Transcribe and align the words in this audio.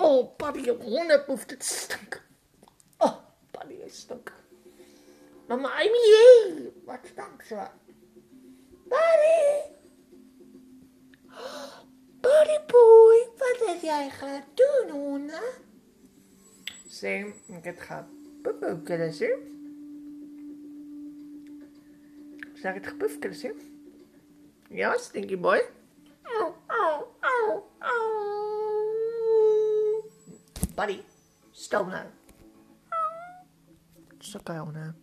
Oh, 0.00 0.36
Paddy, 0.36 0.60
je 0.60 0.72
hondenpoef, 0.72 1.50
het 1.50 1.64
stunk. 1.64 2.22
Oh, 2.98 3.16
Paddy, 3.50 3.80
het 3.80 3.94
stunk. 3.94 4.32
Mama, 5.48 5.72
Amy, 5.72 6.72
wat 6.84 7.00
stank 7.02 7.42
ze? 7.42 7.66
Buddy! 8.88 9.76
Buddy 12.20 12.58
boy, 12.66 13.28
wat 13.36 13.68
heb 13.68 13.80
jij 13.80 14.10
gaan 14.10 14.44
doen, 14.54 14.90
honden? 14.90 15.42
Zeg, 16.86 17.26
ik 17.46 17.64
heb 17.64 17.78
gaan 17.78 18.08
poepen, 18.42 19.12
ze. 19.12 19.56
Zeg 22.54 22.74
het 22.74 22.86
gepuffelen, 22.86 23.34
ze? 23.34 23.54
Ja, 24.68 24.98
stinky 24.98 25.38
boy. 25.38 25.62
Au, 26.22 26.54
buddy, 30.78 31.02
still 31.52 31.84
no. 31.86 32.02
It's 34.20 34.36
okay, 34.36 34.52
I 34.52 34.64
know. 34.64 34.94